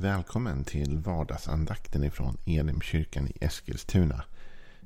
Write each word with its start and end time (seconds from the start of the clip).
Välkommen 0.00 0.64
till 0.64 0.98
vardagsandakten 0.98 2.04
ifrån 2.04 2.36
Elimkyrkan 2.46 3.28
i 3.28 3.32
Eskilstuna. 3.40 4.24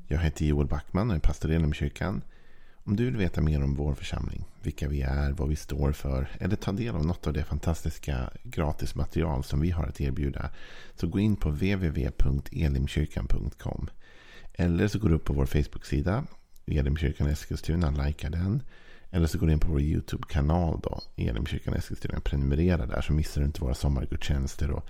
Jag 0.07 0.19
heter 0.19 0.45
Joel 0.45 0.67
Backman 0.67 1.11
och 1.11 1.17
är 1.17 1.21
pastor 1.21 1.51
i 1.51 1.55
Elimkyrkan. 1.55 2.23
Om 2.75 2.97
du 2.97 3.05
vill 3.05 3.17
veta 3.17 3.41
mer 3.41 3.65
om 3.65 3.75
vår 3.75 3.95
församling, 3.95 4.45
vilka 4.63 4.89
vi 4.89 5.03
är, 5.03 5.33
vad 5.33 5.49
vi 5.49 5.57
står 5.57 5.93
för 5.93 6.29
eller 6.41 6.57
ta 6.57 6.73
del 6.73 6.95
av 6.95 7.07
något 7.07 7.27
av 7.27 7.33
det 7.33 7.45
fantastiska 7.45 8.31
gratismaterial 8.43 9.45
som 9.45 9.61
vi 9.61 9.71
har 9.71 9.87
att 9.87 10.01
erbjuda 10.01 10.51
så 10.95 11.07
gå 11.07 11.19
in 11.19 11.37
på 11.37 11.51
www.elimkyrkan.com 11.51 13.91
Eller 14.53 14.89
så 14.89 14.99
går 14.99 15.09
du 15.09 15.15
upp 15.15 15.25
på 15.25 15.33
vår 15.33 15.47
Facebook-sida 15.47 16.25
Elimkyrkan 16.67 17.27
Eskilstuna, 17.27 17.91
likea 17.91 18.31
den. 18.31 18.63
Eller 19.15 19.27
så 19.27 19.39
går 19.39 19.47
du 19.47 19.53
in 19.53 19.61
på 19.61 19.69
vår 19.69 19.81
YouTube-kanal 19.81 20.81
då, 20.83 21.01
Elimkyrkan 21.17 21.75
Eskilstuna. 21.75 22.21
Prenumerera 22.21 22.87
där 22.87 23.01
så 23.01 23.13
missar 23.13 23.41
du 23.41 23.47
inte 23.47 23.61
våra 23.61 23.75
sommargudstjänster 23.75 24.71
och 24.71 24.87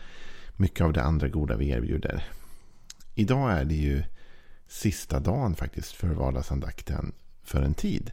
mycket 0.56 0.80
av 0.80 0.92
det 0.92 1.02
andra 1.02 1.28
goda 1.28 1.56
vi 1.56 1.68
erbjuder. 1.68 2.24
Idag 3.14 3.52
är 3.52 3.64
det 3.64 3.74
ju 3.74 4.02
sista 4.66 5.20
dagen 5.20 5.54
faktiskt 5.54 5.92
för 5.92 6.08
vardagsandakten 6.08 7.12
för 7.42 7.62
en 7.62 7.74
tid. 7.74 8.12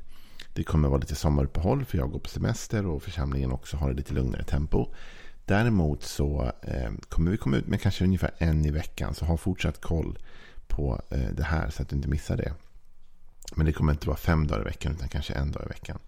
Det 0.54 0.64
kommer 0.64 0.90
vara 0.90 1.00
lite 1.00 1.16
sommaruppehåll 1.16 1.86
för 1.86 1.98
jag 1.98 2.12
går 2.12 2.20
på 2.20 2.30
semester 2.30 2.86
och 2.86 3.04
församlingen 3.04 3.52
också 3.52 3.78
har 3.78 3.94
lite 3.94 4.14
lugnare 4.14 4.44
tempo. 4.44 4.94
Däremot 5.46 6.04
så 6.04 6.52
eh, 6.62 6.92
kommer 7.10 7.32
vi 7.32 7.38
komma 7.38 7.58
ut 7.58 7.68
med 7.68 7.82
kanske 7.82 8.04
ungefär 8.04 8.32
en 8.38 8.66
i 8.66 8.72
veckan. 8.72 9.16
Så 9.16 9.26
ha 9.26 9.38
fortsatt 9.38 9.82
koll 9.82 10.18
på 10.68 11.02
eh, 11.10 11.30
det 11.34 11.44
här 11.44 11.70
så 11.70 11.82
att 11.82 11.90
du 11.90 11.96
inte 11.96 12.10
missar 12.10 12.38
det. 12.38 12.54
Men 13.56 13.66
det 13.66 13.74
kommer 13.74 13.92
inte 13.92 14.08
vara 14.08 14.18
fem 14.18 14.48
dagar 14.48 14.62
i 14.62 14.64
veckan 14.64 14.94
utan 14.94 15.10
kanske 15.10 15.34
en 15.34 15.52
dag 15.52 15.64
i 15.66 15.70
veckan. 15.70 16.00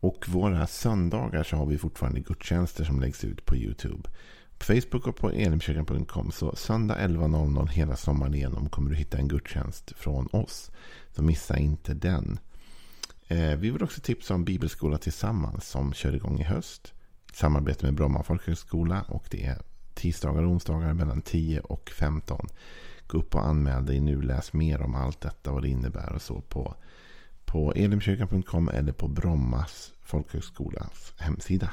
Och 0.00 0.24
våra 0.28 0.66
söndagar 0.66 1.42
så 1.42 1.56
har 1.56 1.66
vi 1.66 1.78
fortfarande 1.78 2.20
gudstjänster 2.20 2.84
som 2.84 3.00
läggs 3.00 3.24
ut 3.24 3.44
på 3.44 3.56
YouTube. 3.56 4.08
På 4.58 4.64
Facebook 4.64 5.06
och 5.06 5.16
på 5.16 5.30
elimkyrkan.com. 5.30 6.30
Så 6.30 6.56
söndag 6.56 6.96
11.00 7.06 7.68
hela 7.68 7.96
sommaren 7.96 8.34
igenom 8.34 8.68
kommer 8.68 8.90
du 8.90 8.96
hitta 8.96 9.18
en 9.18 9.28
gudstjänst 9.28 9.92
från 9.96 10.26
oss. 10.32 10.70
Så 11.10 11.22
missa 11.22 11.58
inte 11.58 11.94
den. 11.94 12.38
Eh, 13.28 13.56
vi 13.56 13.70
vill 13.70 13.82
också 13.82 14.00
tipsa 14.00 14.34
om 14.34 14.44
Bibelskola 14.44 14.98
Tillsammans 14.98 15.68
som 15.68 15.92
kör 15.92 16.14
igång 16.14 16.40
i 16.40 16.44
höst. 16.44 16.92
Samarbete 17.32 17.86
med 17.86 17.94
Bromma 17.94 18.22
folkhögskola 18.22 19.02
och 19.08 19.26
det 19.30 19.44
är 19.44 19.62
tisdagar 19.94 20.42
och 20.42 20.50
onsdagar 20.50 20.94
mellan 20.94 21.22
10 21.22 21.60
och 21.60 21.90
15. 21.90 22.46
Gå 23.08 23.18
upp 23.18 23.34
och 23.34 23.46
anmäl 23.46 23.86
dig 23.86 24.00
nu. 24.00 24.22
Läs 24.22 24.52
mer 24.52 24.82
om 24.82 24.94
allt 24.94 25.20
detta, 25.20 25.52
vad 25.52 25.62
det 25.62 25.68
innebär 25.68 26.12
och 26.12 26.22
så 26.22 26.40
på, 26.40 26.74
på 27.44 27.72
elimkyrkan.com 27.72 28.68
eller 28.68 28.92
på 28.92 29.08
Brommas 29.08 29.92
folkhögskolas 30.00 31.14
hemsida. 31.16 31.70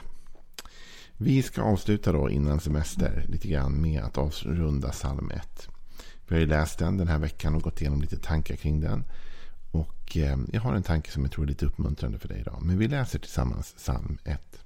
Vi 1.18 1.44
ska 1.44 1.62
avsluta 1.62 2.12
då 2.12 2.30
innan 2.30 2.60
semester 2.60 3.26
lite 3.28 3.48
grann 3.48 3.82
med 3.82 4.04
att 4.04 4.18
avrunda 4.18 4.90
psalm 4.90 5.32
1. 5.32 5.70
Vi 6.28 6.36
har 6.36 6.40
ju 6.40 6.48
läst 6.48 6.80
den 6.80 6.98
den 6.98 7.08
här 7.08 7.20
veckan 7.20 7.56
och 7.56 7.62
gått 7.62 7.82
igenom 7.82 8.02
lite 8.02 8.18
tankar 8.18 8.56
kring 8.56 8.82
den. 8.82 9.04
Och 9.72 10.18
eh, 10.18 10.38
jag 10.52 10.62
har 10.62 10.74
en 10.74 10.84
tanke 10.84 11.12
som 11.12 11.24
jag 11.24 11.32
tror 11.32 11.46
är 11.46 11.48
lite 11.48 11.66
uppmuntrande 11.66 12.20
för 12.20 12.28
dig 12.28 12.40
idag. 12.40 12.62
Men 12.62 12.78
vi 12.78 12.88
läser 12.88 13.20
tillsammans 13.20 13.74
psalm 13.78 14.18
1. 14.24 14.60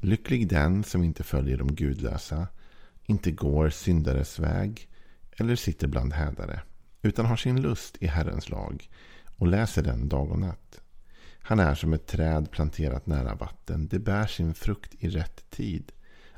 Lycklig 0.00 0.48
den 0.48 0.84
som 0.84 1.04
inte 1.04 1.24
följer 1.24 1.56
de 1.56 1.74
gudlösa 1.74 2.46
inte 3.08 3.30
går 3.30 3.70
syndares 3.70 4.38
väg 4.38 4.88
eller 5.36 5.56
sitter 5.56 5.86
bland 5.86 6.12
hädare, 6.12 6.60
utan 7.02 7.26
har 7.26 7.36
sin 7.36 7.60
lust 7.60 7.96
i 8.00 8.06
Herrens 8.06 8.48
lag 8.48 8.90
och 9.36 9.46
läser 9.46 9.82
den 9.82 10.08
dag 10.08 10.30
och 10.30 10.38
natt. 10.38 10.80
Han 11.40 11.60
är 11.60 11.74
som 11.74 11.92
ett 11.92 12.06
träd 12.06 12.50
planterat 12.50 13.06
nära 13.06 13.34
vatten. 13.34 13.88
Det 13.88 13.98
bär 13.98 14.26
sin 14.26 14.54
frukt 14.54 14.94
i 14.98 15.08
rätt 15.08 15.50
tid. 15.50 15.92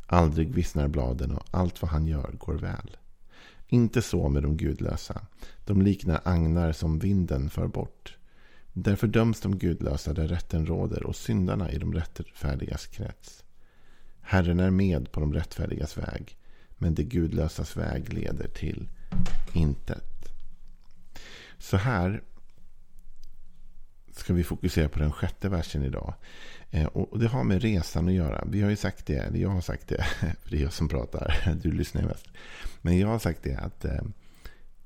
Aldrig 0.06 0.54
vissnar 0.54 0.88
bladen 0.88 1.32
och 1.32 1.46
allt 1.50 1.82
vad 1.82 1.90
han 1.90 2.06
gör 2.06 2.32
går 2.32 2.54
väl. 2.54 2.96
Inte 3.66 4.02
så 4.02 4.28
med 4.28 4.42
de 4.42 4.56
gudlösa. 4.56 5.26
De 5.64 5.82
liknar 5.82 6.20
agnar 6.24 6.72
som 6.72 6.98
vinden 6.98 7.50
för 7.50 7.66
bort. 7.66 8.16
Därför 8.72 9.06
döms 9.06 9.40
de 9.40 9.58
gudlösa 9.58 10.12
där 10.12 10.28
rätten 10.28 10.66
råder 10.66 11.02
och 11.02 11.16
syndarna 11.16 11.72
i 11.72 11.78
de 11.78 11.92
rättfärdigas 11.92 12.86
krets. 12.86 13.44
Herren 14.20 14.60
är 14.60 14.70
med 14.70 15.12
på 15.12 15.20
de 15.20 15.34
rättfärdigas 15.34 15.98
väg 15.98 16.36
men 16.80 16.94
det 16.94 17.04
gudlösas 17.04 17.76
väg 17.76 18.12
leder 18.12 18.48
till 18.48 18.88
intet. 19.52 20.28
Så 21.58 21.76
här 21.76 22.22
ska 24.12 24.34
vi 24.34 24.44
fokusera 24.44 24.88
på 24.88 24.98
den 24.98 25.12
sjätte 25.12 25.48
versen 25.48 25.84
idag. 25.84 26.14
Eh, 26.70 26.86
och 26.86 27.18
Det 27.18 27.26
har 27.26 27.44
med 27.44 27.62
resan 27.62 28.08
att 28.08 28.14
göra. 28.14 28.44
Vi 28.50 28.62
har 28.62 28.70
ju 28.70 28.76
sagt 28.76 29.06
det, 29.06 29.16
eller 29.16 29.38
jag 29.38 29.48
har 29.48 29.60
sagt 29.60 29.88
det, 29.88 30.04
för 30.20 30.50
det 30.50 30.56
är 30.56 30.62
jag 30.62 30.72
som 30.72 30.88
pratar, 30.88 31.54
du 31.62 31.72
lyssnar 31.72 32.02
mest. 32.02 32.26
Men 32.82 32.98
jag 32.98 33.08
har 33.08 33.18
sagt 33.18 33.42
det 33.42 33.56
att 33.56 33.84
eh, 33.84 34.02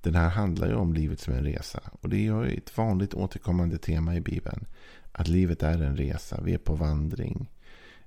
den 0.00 0.14
här 0.14 0.28
handlar 0.28 0.68
ju 0.68 0.74
om 0.74 0.94
livet 0.94 1.20
som 1.20 1.34
en 1.34 1.44
resa. 1.44 1.80
Och 2.00 2.08
det 2.08 2.16
är 2.16 2.44
ju 2.44 2.56
ett 2.56 2.76
vanligt 2.76 3.14
återkommande 3.14 3.78
tema 3.78 4.16
i 4.16 4.20
Bibeln. 4.20 4.66
Att 5.12 5.28
livet 5.28 5.62
är 5.62 5.82
en 5.82 5.96
resa, 5.96 6.40
vi 6.44 6.54
är 6.54 6.58
på 6.58 6.74
vandring. 6.74 7.50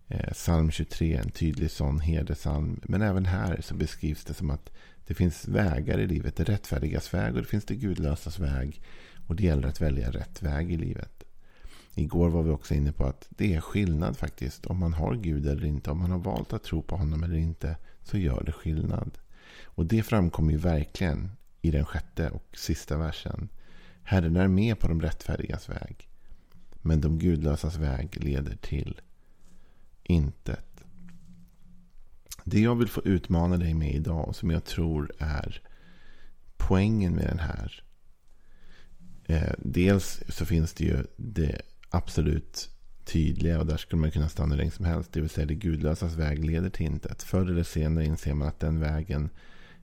Eh, 0.08 0.34
psalm 0.34 0.72
23, 0.72 1.14
en 1.14 1.30
tydlig 1.30 1.72
sån 1.72 2.00
herdesalm. 2.00 2.80
Men 2.84 3.02
även 3.02 3.26
här 3.26 3.62
så 3.62 3.76
beskrivs 3.76 4.24
det 4.24 4.34
som 4.34 4.50
att 4.50 4.72
det 5.08 5.14
finns 5.14 5.48
vägar 5.48 6.00
i 6.00 6.08
livet. 6.08 6.36
Det 6.36 6.44
rättfärdigas 6.44 7.14
väg 7.14 7.36
och 7.36 7.42
det 7.42 7.48
finns 7.48 7.66
det 7.66 7.76
gudlösas 7.76 8.40
väg. 8.40 8.82
Och 9.28 9.36
det 9.36 9.44
gäller 9.44 9.68
att 9.68 9.82
välja 9.82 10.12
rätt 10.12 10.44
väg 10.44 10.72
i 10.72 10.78
livet. 10.78 11.24
Igår 11.96 12.30
var 12.30 12.44
vi 12.44 12.50
också 12.50 12.74
inne 12.74 12.92
på 12.92 13.06
att 13.06 13.28
det 13.30 13.56
är 13.56 13.62
skillnad 13.62 14.18
faktiskt. 14.18 14.66
Om 14.66 14.80
man 14.80 14.94
har 14.94 15.16
Gud 15.16 15.48
eller 15.48 15.66
inte. 15.66 15.92
Om 15.92 16.00
man 16.00 16.12
har 16.12 16.20
valt 16.20 16.54
att 16.54 16.64
tro 16.64 16.82
på 16.82 16.96
honom 16.96 17.24
eller 17.24 17.38
inte. 17.38 17.78
Så 18.04 18.18
gör 18.18 18.44
det 18.46 18.52
skillnad. 18.52 19.18
Och 19.64 19.86
det 19.86 20.04
framkommer 20.04 20.52
ju 20.52 20.58
verkligen 20.58 21.32
i 21.62 21.72
den 21.72 21.86
sjätte 21.86 22.30
och 22.30 22.58
sista 22.58 22.98
versen. 22.98 23.50
Herren 24.04 24.36
är 24.36 24.48
med 24.48 24.80
på 24.80 24.88
de 24.88 25.02
rättfärdigas 25.02 25.70
väg. 25.70 26.10
Men 26.82 27.02
de 27.02 27.20
gudlösas 27.20 27.78
väg 27.78 28.24
leder 28.24 28.56
till 28.56 29.02
intet. 30.08 30.84
Det 32.44 32.60
jag 32.60 32.76
vill 32.76 32.88
få 32.88 33.02
utmana 33.06 33.58
dig 33.58 33.74
med 33.74 33.96
idag, 33.96 34.36
som 34.36 34.50
jag 34.50 34.66
tror 34.66 35.12
är 35.20 35.62
poängen 36.58 37.16
med 37.16 37.28
den 37.28 37.40
här. 37.40 37.84
Eh, 39.26 39.54
dels 39.58 40.24
så 40.30 40.46
finns 40.46 40.74
det 40.74 40.84
ju 40.84 41.04
det 41.18 41.62
absolut 41.90 42.70
tydliga 43.06 43.60
och 43.60 43.66
där 43.66 43.78
skulle 43.78 44.00
man 44.00 44.12
kunna 44.12 44.30
stanna 44.30 44.56
hur 44.56 44.72
som 44.72 44.86
helst. 44.86 45.14
Det 45.14 45.22
vill 45.22 45.30
säga 45.30 45.46
det 45.46 45.56
gudlösas 45.56 46.16
väg 46.16 46.46
leder 46.46 46.70
till 46.70 46.86
intet. 46.86 47.24
Förr 47.24 47.52
eller 47.52 47.64
senare 47.64 48.06
inser 48.06 48.34
man 48.34 48.48
att 48.48 48.60
den 48.60 48.80
vägen 48.80 49.30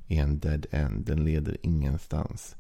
är 0.09 0.23
en 0.23 0.39
dead 0.39 0.67
end. 0.71 1.05
Den 1.05 1.25
leder 1.25 1.57
ingenstans. 1.63 2.57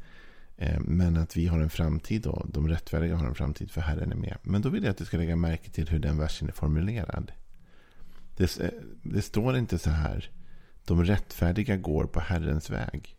Eh, 0.56 0.80
men 0.80 1.16
att 1.16 1.36
vi 1.36 1.46
har 1.46 1.60
en 1.60 1.70
framtid 1.70 2.22
då. 2.22 2.46
De 2.48 2.68
rättfärdiga 2.68 3.16
har 3.16 3.26
en 3.26 3.34
framtid 3.34 3.70
för 3.70 3.80
Herren 3.80 4.12
är 4.12 4.16
med. 4.16 4.36
Men 4.42 4.62
då 4.62 4.68
vill 4.68 4.82
jag 4.82 4.90
att 4.90 4.98
du 4.98 5.04
ska 5.04 5.16
lägga 5.16 5.36
märke 5.36 5.70
till 5.70 5.88
hur 5.88 5.98
den 5.98 6.18
versen 6.18 6.48
är 6.48 6.52
formulerad. 6.52 7.32
Det, 8.36 8.60
eh, 8.60 8.70
det 9.02 9.22
står 9.22 9.56
inte 9.56 9.78
så 9.78 9.90
här. 9.90 10.30
De 10.84 11.04
rättfärdiga 11.04 11.76
går 11.76 12.04
på 12.04 12.20
Herrens 12.20 12.70
väg. 12.70 13.16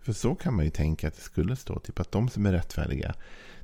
För 0.00 0.12
så 0.12 0.34
kan 0.34 0.54
man 0.54 0.64
ju 0.64 0.70
tänka 0.70 1.08
att 1.08 1.14
det 1.14 1.20
skulle 1.20 1.56
stå. 1.56 1.78
Typ 1.78 2.00
att 2.00 2.12
de 2.12 2.28
som 2.28 2.46
är 2.46 2.52
rättfärdiga, 2.52 3.14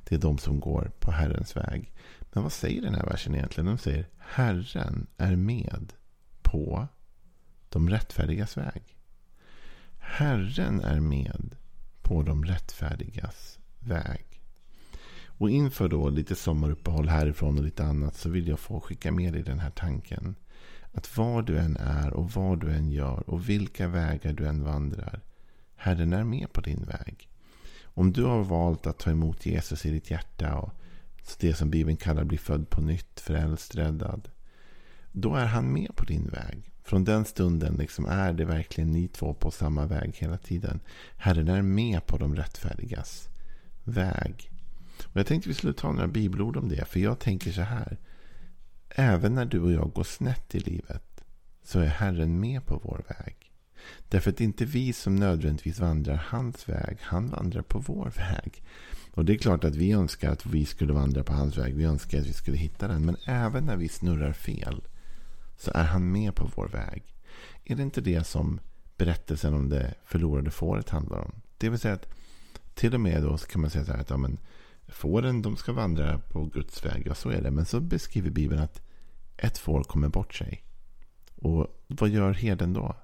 det 0.03 0.15
är 0.15 0.19
de 0.19 0.37
som 0.37 0.59
går 0.59 0.91
på 0.99 1.11
Herrens 1.11 1.55
väg. 1.55 1.93
Men 2.33 2.43
vad 2.43 2.51
säger 2.51 2.81
den 2.81 2.95
här 2.95 3.05
versen 3.05 3.35
egentligen? 3.35 3.65
De 3.65 3.77
säger 3.77 4.07
Herren 4.17 5.07
är 5.17 5.35
med 5.35 5.93
på 6.41 6.87
de 7.69 7.89
rättfärdigas 7.89 8.57
väg. 8.57 8.97
Herren 9.97 10.81
är 10.81 10.99
med 10.99 11.55
på 12.01 12.23
de 12.23 12.45
rättfärdigas 12.45 13.59
väg. 13.79 14.41
Och 15.25 15.49
inför 15.49 15.89
då 15.89 16.09
lite 16.09 16.35
sommaruppehåll 16.35 17.09
härifrån 17.09 17.57
och 17.57 17.63
lite 17.63 17.83
annat 17.83 18.15
så 18.15 18.29
vill 18.29 18.47
jag 18.47 18.59
få 18.59 18.79
skicka 18.79 19.11
med 19.11 19.33
dig 19.33 19.43
den 19.43 19.59
här 19.59 19.69
tanken. 19.69 20.35
Att 20.93 21.17
var 21.17 21.41
du 21.41 21.57
än 21.57 21.77
är 21.77 22.13
och 22.13 22.31
vad 22.31 22.59
du 22.59 22.71
än 22.71 22.91
gör 22.91 23.29
och 23.29 23.49
vilka 23.49 23.87
vägar 23.87 24.33
du 24.33 24.47
än 24.47 24.63
vandrar. 24.63 25.21
Herren 25.75 26.13
är 26.13 26.23
med 26.23 26.53
på 26.53 26.61
din 26.61 26.85
väg. 26.85 27.29
Om 27.83 28.13
du 28.13 28.23
har 28.23 28.43
valt 28.43 28.87
att 28.87 28.99
ta 28.99 29.11
emot 29.11 29.45
Jesus 29.45 29.85
i 29.85 29.91
ditt 29.91 30.11
hjärta 30.11 30.55
och 30.55 30.73
det 31.39 31.53
som 31.53 31.69
Bibeln 31.69 31.97
kallar 31.97 32.23
bli 32.23 32.37
född 32.37 32.69
på 32.69 32.81
nytt, 32.81 33.19
frälst, 33.19 33.75
räddad. 33.75 34.29
Då 35.11 35.35
är 35.35 35.45
han 35.45 35.73
med 35.73 35.95
på 35.95 36.05
din 36.05 36.29
väg. 36.29 36.71
Från 36.83 37.03
den 37.03 37.25
stunden 37.25 37.75
liksom 37.75 38.05
är 38.05 38.33
det 38.33 38.45
verkligen 38.45 38.91
ni 38.91 39.07
två 39.07 39.33
på 39.33 39.51
samma 39.51 39.85
väg 39.85 40.15
hela 40.15 40.37
tiden. 40.37 40.79
Herren 41.17 41.47
är 41.47 41.61
med 41.61 42.05
på 42.05 42.17
de 42.17 42.35
rättfärdigas 42.35 43.29
väg. 43.83 44.51
Och 45.03 45.19
Jag 45.19 45.27
tänkte 45.27 45.49
vi 45.49 45.55
skulle 45.55 45.73
ta 45.73 45.91
några 45.91 46.07
bibelord 46.07 46.57
om 46.57 46.69
det. 46.69 46.85
För 46.85 46.99
jag 46.99 47.19
tänker 47.19 47.51
så 47.51 47.61
här. 47.61 47.97
Även 48.89 49.35
när 49.35 49.45
du 49.45 49.59
och 49.59 49.71
jag 49.71 49.91
går 49.93 50.03
snett 50.03 50.55
i 50.55 50.59
livet 50.59 51.23
så 51.63 51.79
är 51.79 51.85
Herren 51.85 52.39
med 52.39 52.65
på 52.65 52.81
vår 52.83 53.03
väg. 53.07 53.35
Därför 54.09 54.29
att 54.29 54.37
det 54.37 54.43
är 54.43 54.45
inte 54.45 54.65
vi 54.65 54.93
som 54.93 55.15
nödvändigtvis 55.15 55.79
vandrar 55.79 56.25
hans 56.27 56.69
väg. 56.69 56.97
Han 57.01 57.29
vandrar 57.29 57.61
på 57.61 57.79
vår 57.79 58.11
väg. 58.15 58.63
Och 59.11 59.25
det 59.25 59.33
är 59.33 59.37
klart 59.37 59.63
att 59.63 59.75
vi 59.75 59.91
önskar 59.91 60.31
att 60.31 60.45
vi 60.45 60.65
skulle 60.65 60.93
vandra 60.93 61.23
på 61.23 61.33
hans 61.33 61.57
väg. 61.57 61.75
Vi 61.75 61.83
önskar 61.83 62.19
att 62.19 62.27
vi 62.27 62.33
skulle 62.33 62.57
hitta 62.57 62.87
den. 62.87 63.05
Men 63.05 63.17
även 63.25 63.65
när 63.65 63.77
vi 63.77 63.89
snurrar 63.89 64.33
fel 64.33 64.83
så 65.57 65.71
är 65.73 65.83
han 65.83 66.11
med 66.11 66.35
på 66.35 66.51
vår 66.55 66.67
väg. 66.67 67.03
Är 67.65 67.75
det 67.75 67.83
inte 67.83 68.01
det 68.01 68.23
som 68.23 68.59
berättelsen 68.97 69.53
om 69.53 69.69
det 69.69 69.93
förlorade 70.05 70.51
fåret 70.51 70.89
handlar 70.89 71.19
om? 71.19 71.31
Det 71.57 71.69
vill 71.69 71.79
säga 71.79 71.93
att 71.93 72.07
till 72.73 72.93
och 72.93 73.01
med 73.01 73.23
då 73.23 73.37
kan 73.37 73.61
man 73.61 73.69
säga 73.69 73.85
så 73.85 73.91
här 73.91 73.99
att 73.99 74.09
ja, 74.09 74.17
men, 74.17 74.37
fåren 74.87 75.41
de 75.41 75.57
ska 75.57 75.73
vandra 75.73 76.19
på 76.19 76.45
Guds 76.45 76.85
väg. 76.85 77.03
Ja, 77.05 77.15
så 77.15 77.29
är 77.29 77.41
det. 77.41 77.51
Men 77.51 77.65
så 77.65 77.79
beskriver 77.79 78.29
Bibeln 78.29 78.61
att 78.61 78.81
ett 79.37 79.57
får 79.57 79.83
kommer 79.83 80.09
bort 80.09 80.33
sig. 80.33 80.63
Och 81.35 81.67
vad 81.87 82.09
gör 82.09 82.33
herden 82.33 82.73
då? 82.73 82.95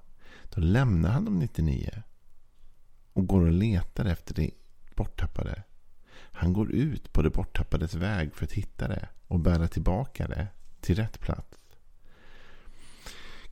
Då 0.54 0.60
lämnar 0.60 1.10
han 1.10 1.24
de 1.24 1.38
99 1.38 2.02
och 3.12 3.26
går 3.26 3.40
och 3.40 3.52
letar 3.52 4.04
efter 4.04 4.34
det 4.34 4.50
borttappade. 4.94 5.62
Han 6.16 6.52
går 6.52 6.70
ut 6.70 7.12
på 7.12 7.22
det 7.22 7.30
borttappades 7.30 7.94
väg 7.94 8.34
för 8.34 8.44
att 8.44 8.52
hitta 8.52 8.88
det 8.88 9.08
och 9.26 9.40
bära 9.40 9.68
tillbaka 9.68 10.28
det 10.28 10.48
till 10.80 10.96
rätt 10.96 11.20
plats. 11.20 11.58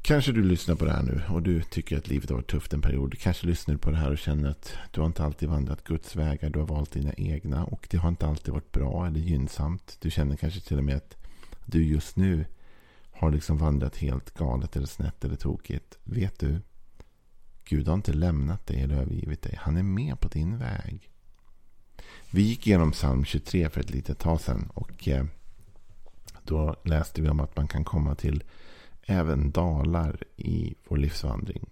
Kanske 0.02 0.32
du 0.32 0.42
lyssnar 0.42 0.74
på 0.74 0.84
det 0.84 0.92
här 0.92 1.02
nu 1.02 1.22
och 1.28 1.42
du 1.42 1.62
tycker 1.62 1.98
att 1.98 2.08
livet 2.08 2.30
har 2.30 2.36
varit 2.36 2.50
tufft 2.50 2.72
en 2.72 2.82
period. 2.82 3.18
Kanske 3.18 3.46
lyssnar 3.46 3.74
du 3.74 3.78
på 3.78 3.90
det 3.90 3.96
här 3.96 4.10
och 4.10 4.18
känner 4.18 4.50
att 4.50 4.74
du 4.90 5.00
har 5.00 5.06
inte 5.06 5.24
alltid 5.24 5.48
vandrat 5.48 5.84
Guds 5.84 6.16
vägar. 6.16 6.50
Du 6.50 6.58
har 6.58 6.66
valt 6.66 6.92
dina 6.92 7.12
egna 7.12 7.64
och 7.64 7.86
det 7.90 7.96
har 7.96 8.08
inte 8.08 8.26
alltid 8.26 8.54
varit 8.54 8.72
bra 8.72 9.06
eller 9.06 9.20
gynnsamt. 9.20 9.96
Du 10.00 10.10
känner 10.10 10.36
kanske 10.36 10.60
till 10.60 10.78
och 10.78 10.84
med 10.84 10.96
att 10.96 11.16
du 11.64 11.84
just 11.84 12.16
nu 12.16 12.44
har 13.10 13.30
liksom 13.30 13.58
vandrat 13.58 13.96
helt 13.96 14.34
galet 14.34 14.76
eller 14.76 14.86
snett 14.86 15.24
eller 15.24 15.36
tokigt. 15.36 15.98
Vet 16.04 16.38
du? 16.38 16.60
Gud 17.64 17.88
har 17.88 17.94
inte 17.94 18.12
lämnat 18.12 18.66
dig 18.66 18.80
eller 18.80 18.96
övergivit 18.96 19.42
dig. 19.42 19.58
Han 19.60 19.76
är 19.76 19.82
med 19.82 20.20
på 20.20 20.28
din 20.28 20.58
väg. 20.58 21.10
Vi 22.30 22.42
gick 22.42 22.66
igenom 22.66 22.92
psalm 22.92 23.24
23 23.24 23.68
för 23.68 23.80
ett 23.80 23.90
litet 23.90 24.18
tag 24.18 24.40
sedan. 24.40 24.70
Och 24.74 25.08
eh, 25.08 25.24
då 26.44 26.76
läste 26.84 27.22
vi 27.22 27.28
om 27.28 27.40
att 27.40 27.56
man 27.56 27.68
kan 27.68 27.84
komma 27.84 28.14
till 28.14 28.44
även 29.06 29.50
dalar 29.50 30.24
i 30.36 30.74
vår 30.88 30.96
livsvandring. 30.96 31.64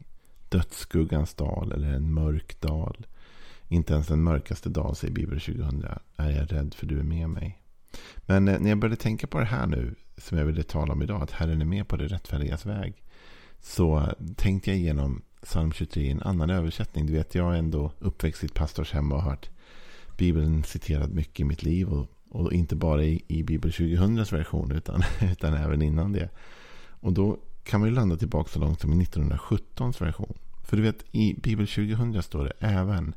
Dödsskuggans 0.48 1.34
dal 1.34 1.72
eller 1.72 1.92
en 1.92 2.14
mörk 2.14 2.60
dal. 2.60 3.06
Inte 3.68 3.92
ens 3.92 4.06
den 4.06 4.22
mörkaste 4.22 4.68
dal, 4.68 4.96
säger 4.96 5.14
Bibel 5.14 5.40
2000, 5.40 5.84
är 6.16 6.30
jag 6.30 6.52
rädd 6.52 6.74
för 6.74 6.86
du 6.86 6.98
är 6.98 7.02
med 7.02 7.30
mig. 7.30 7.62
Men 8.16 8.48
eh, 8.48 8.60
när 8.60 8.68
jag 8.68 8.78
började 8.78 8.96
tänka 8.96 9.26
på 9.26 9.38
det 9.38 9.44
här 9.44 9.66
nu, 9.66 9.94
som 10.16 10.38
jag 10.38 10.44
ville 10.44 10.62
tala 10.62 10.92
om 10.92 11.02
idag, 11.02 11.22
att 11.22 11.30
Herren 11.30 11.60
är 11.60 11.64
med 11.64 11.88
på 11.88 11.96
det 11.96 12.06
rättfärdigas 12.06 12.66
väg. 12.66 13.02
Så 13.60 14.08
tänkte 14.36 14.70
jag 14.70 14.78
igenom 14.78 15.22
psalm 15.42 15.72
23 15.72 16.02
i 16.02 16.10
en 16.10 16.22
annan 16.22 16.50
översättning. 16.50 17.06
Du 17.06 17.12
vet, 17.12 17.34
jag 17.34 17.54
är 17.54 17.58
ändå 17.58 17.92
uppväxt 17.98 18.42
i 18.42 18.46
ett 18.46 18.54
pastorshem 18.54 19.12
och 19.12 19.22
har 19.22 19.30
hört 19.30 19.50
Bibeln 20.18 20.64
citerad 20.64 21.12
mycket 21.12 21.40
i 21.40 21.44
mitt 21.44 21.62
liv. 21.62 21.88
Och, 21.88 22.06
och 22.30 22.52
inte 22.52 22.76
bara 22.76 23.04
i, 23.04 23.24
i 23.28 23.42
Bibel 23.42 23.72
2000 23.72 24.16
version, 24.16 24.72
utan, 24.72 25.02
utan 25.32 25.54
även 25.54 25.82
innan 25.82 26.12
det. 26.12 26.28
Och 27.00 27.12
då 27.12 27.38
kan 27.62 27.80
man 27.80 27.88
ju 27.88 27.94
landa 27.94 28.16
tillbaka 28.16 28.50
så 28.50 28.58
långt 28.58 28.80
som 28.80 28.92
i 28.92 29.02
1917 29.02 29.92
version. 29.98 30.38
För 30.64 30.76
du 30.76 30.82
vet, 30.82 31.04
i 31.12 31.34
Bibel 31.34 31.66
2000 31.66 32.22
står 32.22 32.44
det 32.44 32.52
även, 32.58 33.14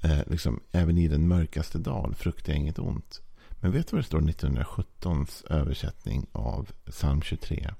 eh, 0.00 0.20
liksom, 0.26 0.60
även 0.72 0.98
i 0.98 1.08
den 1.08 1.28
mörkaste 1.28 1.78
dal 1.78 2.14
fruktar 2.14 2.52
inget 2.52 2.78
ont. 2.78 3.22
Men 3.60 3.72
vet 3.72 3.88
du 3.88 3.96
vad 3.96 4.04
det 4.04 4.06
står 4.06 4.22
i 4.22 4.24
1917 4.24 5.26
översättning 5.50 6.26
av 6.32 6.70
psalm 6.86 7.22
23? 7.22 7.70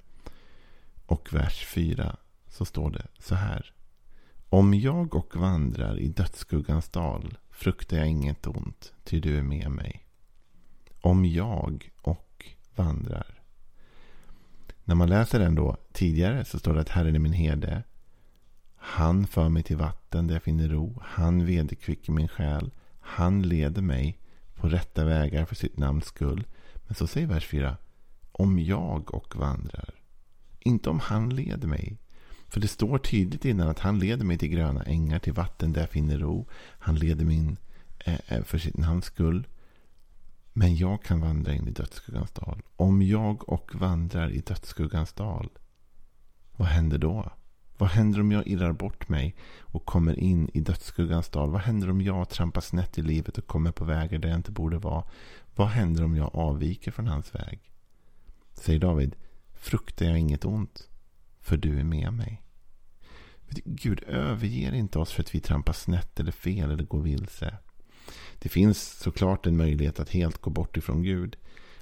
Och 1.07 1.33
vers 1.33 1.67
4 1.67 2.17
så 2.49 2.65
står 2.65 2.91
det 2.91 3.07
så 3.19 3.35
här. 3.35 3.73
Om 4.49 4.75
jag 4.75 5.15
och 5.15 5.37
vandrar 5.37 5.99
i 5.99 6.09
dödsskuggans 6.09 6.89
dal 6.89 7.39
fruktar 7.51 7.97
jag 7.97 8.09
inget 8.09 8.47
ont, 8.47 8.93
ty 9.05 9.21
du 9.21 9.39
är 9.39 9.43
med 9.43 9.71
mig. 9.71 10.07
Om 11.01 11.25
jag 11.25 11.91
och 12.03 12.47
vandrar. 12.75 13.40
När 14.91 14.95
man 14.95 15.09
läser 15.09 15.39
den 15.39 15.55
då 15.55 15.77
tidigare 15.93 16.45
så 16.45 16.59
står 16.59 16.75
det 16.75 16.81
att 16.81 16.89
Herren 16.89 17.15
är 17.15 17.19
min 17.19 17.33
herde. 17.33 17.83
Han 18.77 19.27
för 19.27 19.49
mig 19.49 19.63
till 19.63 19.77
vatten 19.77 20.27
där 20.27 20.35
jag 20.35 20.43
finner 20.43 20.69
ro. 20.69 21.03
Han 21.05 21.47
vederkvicker 21.47 22.13
min 22.13 22.29
själ. 22.29 22.71
Han 23.01 23.43
leder 23.43 23.83
mig 23.83 24.19
på 24.55 24.69
rätta 24.69 25.05
vägar 25.05 25.45
för 25.45 25.55
sitt 25.55 25.79
namns 25.79 26.05
skull. 26.05 26.47
Men 26.87 26.95
så 26.95 27.07
säger 27.07 27.27
vers 27.27 27.47
4. 27.47 27.77
Om 28.33 28.59
jag 28.59 29.15
och 29.15 29.37
vandrar. 29.37 29.95
Inte 30.61 30.91
om 30.91 31.01
han 31.01 31.29
leder 31.31 31.69
mig. 31.69 31.99
För 32.49 32.61
det 32.61 32.69
står 32.69 32.99
tydligt 32.99 33.45
innan 33.45 33.69
att 33.69 33.79
han 33.79 33.99
leder 33.99 34.25
mig 34.25 34.39
till 34.39 34.49
gröna 34.49 34.83
ängar, 34.83 35.19
till 35.19 35.33
vatten 35.33 35.73
där 35.73 35.81
jag 35.81 35.91
finner 35.91 36.19
ro. 36.19 36.49
Han 36.79 36.97
leder 36.97 37.25
mig 37.25 37.57
eh, 37.99 38.21
eh, 38.29 38.43
för 38.43 38.59
sitt 38.59 38.77
namns 38.77 39.05
skull. 39.05 39.47
Men 40.53 40.77
jag 40.77 41.03
kan 41.03 41.21
vandra 41.21 41.55
in 41.55 41.69
i 41.69 41.71
dödsskuggans 41.71 42.33
dal. 42.33 42.63
Om 42.77 43.03
jag 43.03 43.49
och 43.49 43.75
vandrar 43.75 44.31
i 44.31 44.41
dödsskuggans 44.41 45.13
dal. 45.13 45.49
Vad 46.57 46.69
händer 46.69 46.99
då? 46.99 47.33
Vad 47.79 47.91
händer 47.91 48.21
om 48.21 48.33
jag 48.33 48.47
irrar 48.47 48.73
bort 48.73 49.09
mig 49.09 49.37
och 49.61 49.87
kommer 49.87 50.19
in 50.19 50.51
i 50.55 50.61
dödsskuggans 50.61 51.29
dal? 51.29 51.51
Vad 51.51 51.61
händer 51.61 51.91
om 51.91 52.01
jag 52.01 52.29
trampar 52.29 52.61
snett 52.61 52.99
i 52.99 53.03
livet 53.03 53.39
och 53.39 53.47
kommer 53.47 53.73
på 53.73 53.85
vägar 53.85 54.19
där 54.19 54.29
jag 54.29 54.39
inte 54.39 54.51
borde 54.51 54.79
vara? 54.79 55.05
Vad 55.55 55.69
händer 55.69 56.05
om 56.05 56.17
jag 56.17 56.35
avviker 56.35 56.91
från 56.91 57.07
hans 57.07 57.35
väg? 57.35 57.73
Säger 58.53 58.79
David, 58.79 59.17
fruktar 59.53 60.07
jag 60.07 60.19
inget 60.19 60.45
ont, 60.45 60.89
för 61.41 61.57
du 61.57 61.81
är 61.81 61.85
med 61.85 62.13
mig. 62.13 62.43
Gud 63.65 64.03
överger 64.03 64.73
inte 64.73 64.99
oss 64.99 65.13
för 65.13 65.23
att 65.23 65.35
vi 65.35 65.41
trampar 65.41 65.73
snett 65.73 66.21
eller 66.21 66.33
fel 66.33 66.71
eller 66.71 66.85
går 66.85 67.03
vilse. 67.03 67.59
Det 68.39 68.49
finns 68.49 68.99
såklart 68.99 69.47
en 69.47 69.57
möjlighet 69.57 70.01
att 70.01 70.11
helt 70.11 70.41
gå 70.41 70.51
bort 70.51 70.77
ifrån 70.77 71.03
Gud. 71.03 71.37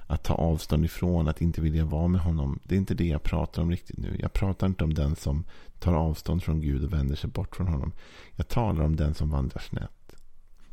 Att 0.07 0.23
ta 0.23 0.33
avstånd 0.33 0.85
ifrån, 0.85 1.27
att 1.27 1.41
inte 1.41 1.61
vilja 1.61 1.85
vara 1.85 2.07
med 2.07 2.21
honom. 2.21 2.59
Det 2.63 2.75
är 2.75 2.79
inte 2.79 2.93
det 2.93 3.07
jag 3.07 3.23
pratar 3.23 3.61
om 3.61 3.71
riktigt 3.71 3.97
nu. 3.97 4.17
Jag 4.19 4.33
pratar 4.33 4.67
inte 4.67 4.83
om 4.83 4.93
den 4.93 5.15
som 5.15 5.43
tar 5.79 5.93
avstånd 5.93 6.43
från 6.43 6.61
Gud 6.61 6.83
och 6.83 6.93
vänder 6.93 7.15
sig 7.15 7.29
bort 7.29 7.55
från 7.55 7.67
honom. 7.67 7.91
Jag 8.35 8.47
talar 8.47 8.83
om 8.83 8.95
den 8.95 9.13
som 9.13 9.29
vandrar 9.29 9.61
snett. 9.61 10.15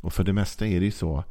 Och 0.01 0.13
för 0.13 0.25
det 0.25 0.33
mesta 0.33 0.67
är 0.67 0.81
det 0.81 0.85
ju 0.85 0.93
så. 0.93 1.25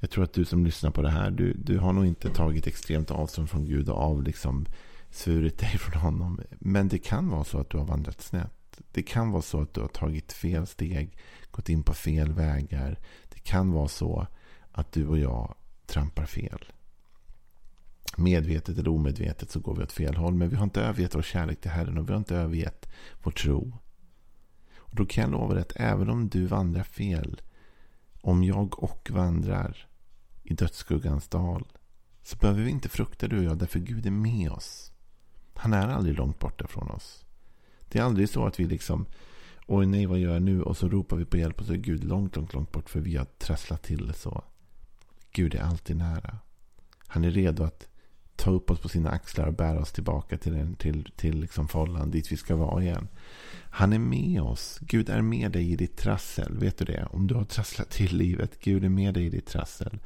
Jag 0.00 0.10
tror 0.10 0.24
att 0.24 0.32
du 0.32 0.44
som 0.44 0.64
lyssnar 0.64 0.90
på 0.90 1.02
det 1.02 1.10
här, 1.10 1.30
du, 1.30 1.52
du 1.52 1.78
har 1.78 1.92
nog 1.92 2.06
inte 2.06 2.30
tagit 2.30 2.66
extremt 2.66 3.10
avstånd 3.10 3.50
från 3.50 3.64
Gud 3.64 3.88
och 3.88 3.98
av 3.98 4.22
liksom 4.22 4.66
svurit 5.10 5.58
dig 5.58 5.78
från 5.78 6.00
honom. 6.00 6.40
Men 6.50 6.88
det 6.88 6.98
kan 6.98 7.28
vara 7.28 7.44
så 7.44 7.58
att 7.58 7.70
du 7.70 7.78
har 7.78 7.84
vandrat 7.84 8.22
snett. 8.22 8.80
Det 8.92 9.02
kan 9.02 9.30
vara 9.30 9.42
så 9.42 9.60
att 9.60 9.74
du 9.74 9.80
har 9.80 9.88
tagit 9.88 10.32
fel 10.32 10.66
steg, 10.66 11.16
gått 11.50 11.68
in 11.68 11.82
på 11.82 11.94
fel 11.94 12.32
vägar. 12.32 12.98
Det 13.38 13.50
kan 13.50 13.72
vara 13.72 13.88
så 13.88 14.26
att 14.72 14.92
du 14.92 15.06
och 15.06 15.18
jag 15.18 15.54
trampar 15.86 16.26
fel. 16.26 16.72
Medvetet 18.16 18.78
eller 18.78 18.90
omedvetet 18.90 19.50
så 19.50 19.60
går 19.60 19.74
vi 19.74 19.82
åt 19.82 19.92
fel 19.92 20.16
håll. 20.16 20.34
Men 20.34 20.48
vi 20.48 20.56
har 20.56 20.64
inte 20.64 20.82
övergett 20.82 21.14
vår 21.14 21.22
kärlek 21.22 21.60
till 21.60 21.70
Herren 21.70 21.98
och 21.98 22.08
vi 22.08 22.12
har 22.12 22.18
inte 22.18 22.36
övergett 22.36 22.88
vår 23.22 23.30
tro. 23.30 23.72
Och 24.76 24.94
då 24.94 25.06
kan 25.06 25.22
jag 25.22 25.30
lova 25.30 25.54
dig 25.54 25.62
att 25.62 25.72
även 25.76 26.10
om 26.10 26.28
du 26.28 26.46
vandrar 26.46 26.82
fel, 26.82 27.40
om 28.20 28.44
jag 28.44 28.82
och 28.82 29.10
vandrar 29.10 29.86
i 30.42 30.54
dödsskuggans 30.54 31.28
dal, 31.28 31.66
så 32.22 32.36
behöver 32.36 32.62
vi 32.62 32.70
inte 32.70 32.88
frukta 32.88 33.28
du 33.28 33.38
och 33.38 33.44
jag, 33.44 33.58
därför 33.58 33.78
Gud 33.78 34.06
är 34.06 34.10
med 34.10 34.50
oss. 34.50 34.92
Han 35.54 35.72
är 35.72 35.88
aldrig 35.88 36.16
långt 36.16 36.38
borta 36.38 36.66
från 36.66 36.90
oss. 36.90 37.24
Det 37.88 37.98
är 37.98 38.02
aldrig 38.02 38.28
så 38.28 38.46
att 38.46 38.60
vi 38.60 38.66
liksom, 38.66 39.06
oj 39.68 39.86
nej 39.86 40.06
vad 40.06 40.18
gör 40.18 40.32
jag 40.32 40.42
nu? 40.42 40.62
Och 40.62 40.76
så 40.76 40.88
ropar 40.88 41.16
vi 41.16 41.24
på 41.24 41.36
hjälp 41.36 41.60
och 41.60 41.66
så 41.66 41.72
är 41.72 41.76
Gud 41.76 42.04
långt, 42.04 42.36
långt, 42.36 42.54
långt 42.54 42.72
bort 42.72 42.90
för 42.90 43.00
vi 43.00 43.16
har 43.16 43.24
trasslat 43.24 43.82
till 43.82 44.06
det 44.06 44.12
så. 44.14 44.44
Gud 45.32 45.54
är 45.54 45.60
alltid 45.60 45.96
nära. 45.96 46.38
Han 47.06 47.24
är 47.24 47.30
redo 47.30 47.64
att 47.64 47.87
ta 48.38 48.50
upp 48.50 48.70
oss 48.70 48.80
på 48.80 48.88
sina 48.88 49.10
axlar 49.10 49.46
och 49.46 49.54
bära 49.54 49.80
oss 49.80 49.92
tillbaka 49.92 50.36
till, 50.36 50.52
den, 50.52 50.74
till, 50.74 51.10
till 51.16 51.40
liksom 51.40 51.68
follan 51.68 52.10
dit 52.10 52.32
vi 52.32 52.36
ska 52.36 52.56
vara 52.56 52.82
igen. 52.82 53.08
Han 53.70 53.92
är 53.92 53.98
med 53.98 54.42
oss. 54.42 54.78
Gud 54.80 55.08
är 55.08 55.22
med 55.22 55.52
dig 55.52 55.72
i 55.72 55.76
ditt 55.76 55.96
trassel. 55.96 56.58
Vet 56.58 56.78
du 56.78 56.84
det? 56.84 57.08
Om 57.10 57.26
du 57.26 57.34
har 57.34 57.44
trasslat 57.44 57.90
till 57.90 58.16
livet. 58.16 58.58
Gud 58.60 58.84
är 58.84 58.88
med 58.88 59.14
dig 59.14 59.26
i 59.26 59.28
ditt 59.28 59.46
trassel. 59.46 59.98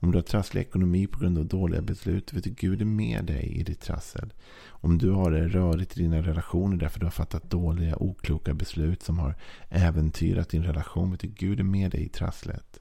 Om 0.00 0.10
du 0.10 0.18
har 0.18 0.22
trasslig 0.22 0.60
ekonomi 0.60 1.06
på 1.06 1.18
grund 1.18 1.38
av 1.38 1.46
dåliga 1.46 1.82
beslut. 1.82 2.32
Vet 2.32 2.44
du, 2.44 2.50
Gud 2.50 2.80
är 2.80 2.84
med 2.84 3.24
dig 3.24 3.56
i 3.56 3.62
ditt 3.62 3.80
trassel. 3.80 4.32
Om 4.68 4.98
du 4.98 5.10
har 5.10 5.30
det 5.30 5.48
rörigt 5.48 5.96
i 5.96 6.02
dina 6.02 6.22
relationer 6.22 6.76
därför 6.76 7.00
du 7.00 7.06
har 7.06 7.10
fattat 7.10 7.50
dåliga, 7.50 7.96
okloka 7.96 8.54
beslut 8.54 9.02
som 9.02 9.18
har 9.18 9.34
äventyrat 9.68 10.48
din 10.48 10.64
relation. 10.64 11.10
Vet 11.10 11.20
du, 11.20 11.28
Gud 11.28 11.60
är 11.60 11.64
med 11.64 11.90
dig 11.90 12.02
i 12.04 12.08
trasslet. 12.08 12.80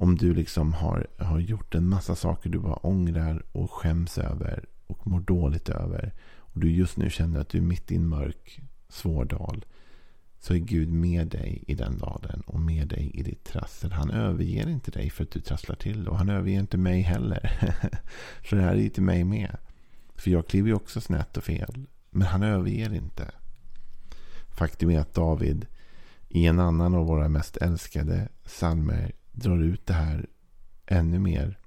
Om 0.00 0.16
du 0.16 0.34
liksom 0.34 0.72
har, 0.72 1.06
har 1.18 1.38
gjort 1.38 1.74
en 1.74 1.88
massa 1.88 2.14
saker 2.14 2.50
du 2.50 2.58
bara 2.58 2.74
ångrar 2.74 3.42
och 3.52 3.70
skäms 3.70 4.18
över 4.18 4.64
och 4.86 5.06
mår 5.06 5.20
dåligt 5.20 5.68
över. 5.68 6.14
Och 6.36 6.60
du 6.60 6.72
just 6.72 6.96
nu 6.96 7.10
känner 7.10 7.40
att 7.40 7.48
du 7.48 7.58
är 7.58 7.62
mitt 7.62 7.92
i 7.92 7.96
en 7.96 8.08
mörk, 8.08 8.60
svår 8.88 9.24
dal. 9.24 9.64
Så 10.38 10.54
är 10.54 10.58
Gud 10.58 10.92
med 10.92 11.28
dig 11.28 11.64
i 11.66 11.74
den 11.74 11.98
dalen 11.98 12.40
och 12.46 12.60
med 12.60 12.88
dig 12.88 13.10
i 13.14 13.22
ditt 13.22 13.44
trassel. 13.44 13.92
Han 13.92 14.10
överger 14.10 14.68
inte 14.68 14.90
dig 14.90 15.10
för 15.10 15.24
att 15.24 15.30
du 15.30 15.40
trasslar 15.40 15.76
till 15.76 16.08
Och 16.08 16.18
han 16.18 16.28
överger 16.28 16.60
inte 16.60 16.78
mig 16.78 17.00
heller. 17.00 17.60
för 18.42 18.56
det 18.56 18.62
här 18.62 18.72
är 18.72 18.80
ju 18.80 18.88
till 18.88 19.02
mig 19.02 19.24
med. 19.24 19.56
För 20.16 20.30
jag 20.30 20.46
kliver 20.46 20.68
ju 20.68 20.74
också 20.74 21.00
snett 21.00 21.36
och 21.36 21.44
fel. 21.44 21.86
Men 22.10 22.26
han 22.26 22.42
överger 22.42 22.94
inte. 22.94 23.30
Faktum 24.48 24.90
är 24.90 25.00
att 25.00 25.14
David 25.14 25.66
i 26.28 26.46
en 26.46 26.58
annan 26.58 26.94
av 26.94 27.06
våra 27.06 27.28
mest 27.28 27.56
älskade 27.56 28.28
psalmer 28.44 29.12
drar 29.40 29.58
ut 29.58 29.86
det 29.86 29.94
här 29.94 30.26
ännu 30.86 31.18
mer. 31.18 31.58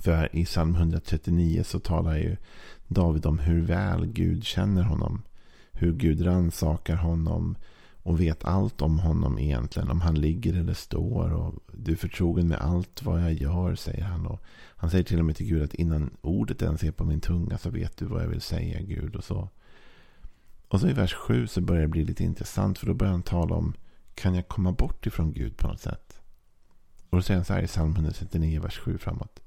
För 0.00 0.36
i 0.36 0.44
psalm 0.44 0.74
139 0.74 1.62
så 1.64 1.80
talar 1.80 2.16
ju 2.16 2.36
David 2.88 3.26
om 3.26 3.38
hur 3.38 3.62
väl 3.62 4.06
Gud 4.06 4.44
känner 4.44 4.82
honom. 4.82 5.22
Hur 5.72 5.92
Gud 5.92 6.26
rannsakar 6.26 6.96
honom 6.96 7.56
och 8.02 8.20
vet 8.20 8.44
allt 8.44 8.82
om 8.82 8.98
honom 8.98 9.38
egentligen. 9.38 9.90
Om 9.90 10.00
han 10.00 10.20
ligger 10.20 10.54
eller 10.54 10.74
står. 10.74 11.32
Och 11.32 11.54
du 11.72 11.92
är 11.92 11.96
förtrogen 11.96 12.48
med 12.48 12.58
allt 12.58 13.02
vad 13.02 13.22
jag 13.22 13.32
gör, 13.32 13.74
säger 13.74 14.04
han. 14.04 14.26
Och 14.26 14.42
han 14.76 14.90
säger 14.90 15.04
till 15.04 15.18
och 15.18 15.24
med 15.24 15.36
till 15.36 15.46
Gud 15.46 15.62
att 15.62 15.74
innan 15.74 16.10
ordet 16.20 16.62
ens 16.62 16.82
är 16.82 16.92
på 16.92 17.04
min 17.04 17.20
tunga 17.20 17.58
så 17.58 17.70
vet 17.70 17.96
du 17.96 18.04
vad 18.04 18.22
jag 18.22 18.28
vill 18.28 18.40
säga, 18.40 18.80
Gud. 18.80 19.16
Och 19.16 19.24
så, 19.24 19.48
och 20.68 20.80
så 20.80 20.88
i 20.88 20.92
vers 20.92 21.14
7 21.14 21.46
så 21.46 21.60
börjar 21.60 21.82
det 21.82 21.88
bli 21.88 22.04
lite 22.04 22.24
intressant. 22.24 22.78
För 22.78 22.86
då 22.86 22.94
börjar 22.94 23.12
han 23.12 23.22
tala 23.22 23.54
om, 23.54 23.74
kan 24.14 24.34
jag 24.34 24.48
komma 24.48 24.72
bort 24.72 25.06
ifrån 25.06 25.32
Gud 25.32 25.56
på 25.56 25.68
något 25.68 25.80
sätt? 25.80 26.03
Och 27.14 27.18
då 27.18 27.22
säger 27.22 27.38
han 27.38 27.44
så 27.44 27.52
här 27.52 27.62
i 27.62 27.66
psalm 27.66 27.92
139, 27.92 28.60
vers 28.60 28.78
7 28.78 28.98
framåt. 28.98 29.40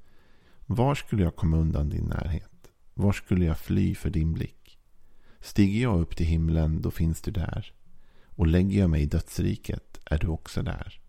Var 0.66 0.96
skulle 0.96 1.24
jag 1.24 1.36
komma 1.36 1.58
undan 1.58 1.90
din 1.90 2.04
närhet? 2.04 2.72
Var 2.94 3.12
skulle 3.12 3.46
jag 3.46 3.58
fly 3.58 3.96
för 3.96 4.10
din 4.10 4.34
blick? 4.34 4.80
Stiger 5.40 5.82
jag 5.82 6.00
upp 6.00 6.16
till 6.16 6.26
himlen, 6.26 6.82
då 6.82 6.92
finns 6.92 7.22
du 7.22 7.32
där. 7.32 7.74
Och 8.26 8.48
lägger 8.48 8.80
jag 8.80 8.90
mig 8.90 9.02
i 9.02 9.06
dödsriket, 9.06 10.00
är 10.06 10.18
du 10.18 10.28
också 10.28 10.62
där. 10.64 11.02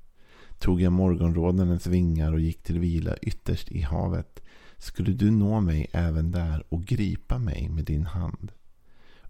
Tog 0.59 0.81
jag 0.81 0.93
morgonrådnadens 0.93 1.87
vingar 1.87 2.33
och 2.33 2.41
gick 2.41 2.63
till 2.63 2.79
vila 2.79 3.17
ytterst 3.17 3.69
i 3.73 3.81
havet, 3.81 4.43
skulle 4.79 5.13
du 5.13 5.31
nå 5.31 5.61
mig 5.61 5.87
även 5.93 6.31
där 6.31 6.65
och 6.69 6.85
gripa 6.85 7.39
mig 7.39 7.69
med 7.69 7.85
din 7.85 8.07
hand. 8.07 8.53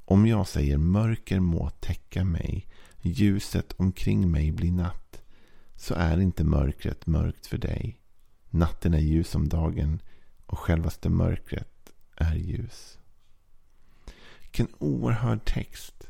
Om 0.04 0.26
jag 0.26 0.48
säger 0.48 0.78
mörker 0.78 1.40
må 1.40 1.70
täcka 1.70 2.24
mig, 2.24 2.66
ljuset 3.02 3.72
omkring 3.72 4.30
mig 4.30 4.52
blir 4.52 4.72
natt, 4.72 5.22
så 5.78 5.94
är 5.94 6.20
inte 6.20 6.44
mörkret 6.44 7.06
mörkt 7.06 7.46
för 7.46 7.58
dig. 7.58 8.00
Natten 8.50 8.94
är 8.94 8.98
ljus 8.98 9.28
som 9.28 9.48
dagen 9.48 10.02
och 10.46 10.58
självaste 10.58 11.08
mörkret 11.08 11.92
är 12.16 12.34
ljus. 12.34 12.98
Vilken 14.40 14.68
oerhörd 14.78 15.44
text. 15.44 16.08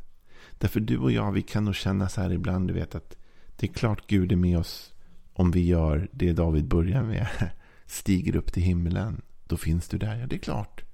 Därför 0.59 0.81
du 0.81 0.99
och 0.99 1.13
jag, 1.13 1.33
vi 1.33 1.43
kan 1.43 1.65
nog 1.65 1.75
känna 1.75 2.09
så 2.09 2.21
här 2.21 2.33
ibland, 2.33 2.69
du 2.69 2.75
vet 2.75 2.95
att 2.95 3.17
det 3.57 3.67
är 3.67 3.73
klart 3.73 4.07
Gud 4.07 4.33
är 4.33 4.37
med 4.37 4.59
oss 4.59 4.95
om 5.33 5.51
vi 5.51 5.67
gör 5.67 6.09
det 6.13 6.33
David 6.33 6.69
börjar 6.69 7.03
med. 7.03 7.27
Stiger 7.87 8.37
upp 8.37 8.53
till 8.53 8.63
himlen, 8.63 9.23
då 9.47 9.57
finns 9.57 9.89
du 9.89 9.99
där. 9.99 10.17
Ja, 10.17 10.27
det 10.27 10.37
är 10.37 10.41
klart. 10.41 10.85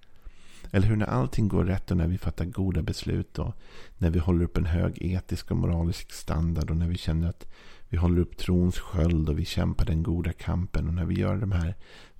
Eller 0.75 0.87
hur? 0.87 0.97
När 0.97 1.07
allting 1.07 1.49
går 1.49 1.65
rätt 1.65 1.91
och 1.91 1.97
när 1.97 2.07
vi 2.07 2.19
fattar 2.19 2.45
goda 2.45 2.83
beslut 2.83 3.39
och 3.39 3.55
när 3.99 4.11
vi 4.11 4.19
håller 4.19 4.45
upp 4.45 4.57
en 4.57 4.67
hög 4.67 4.99
etisk 5.01 5.51
och 5.51 5.57
moralisk 5.57 6.13
standard 6.13 6.71
och 6.71 6.77
när 6.77 6.89
vi 6.89 6.97
känner 6.97 7.29
att 7.29 7.47
vi 7.89 7.97
håller 7.97 8.21
upp 8.21 8.37
trons 8.37 8.79
sköld 8.79 9.29
och 9.29 9.39
vi 9.39 9.45
kämpar 9.45 9.85
den 9.85 10.03
goda 10.03 10.33
kampen 10.33 10.89
och 10.89 10.95
när 10.95 11.05
vi 11.05 11.15
gör 11.15 11.37
de 11.37 11.53
här 11.53 11.75